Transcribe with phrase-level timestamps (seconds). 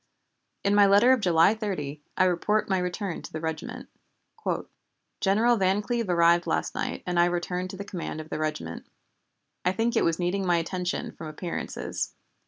[0.63, 3.87] In my letter of July 30, I report my return to the regiment:
[5.19, 8.87] "General Van Cleve arrived last night and I returned to the command of the regiment.
[9.63, 12.15] I think it was needing my attention from appearances.